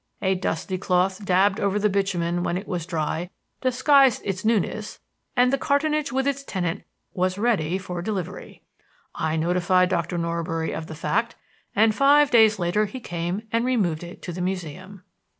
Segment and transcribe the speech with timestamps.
[0.19, 3.29] A dusty cloth dabbed over the bitumen when it was dry
[3.61, 4.99] disguised its newness,
[5.37, 6.81] and the cartonnage with its tenant
[7.13, 8.63] was ready for delivery.
[9.13, 11.35] I notified Doctor Norbury of the fact,
[11.75, 15.03] and five days later he came and removed it to the Museum.